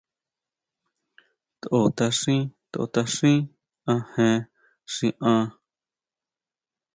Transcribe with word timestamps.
To 1.61 1.69
tʼaxín, 1.97 2.43
to 2.71 2.79
tʼaxín 2.93 3.39
ajen 3.93 4.39
xi 4.93 5.07
an. 5.33 5.45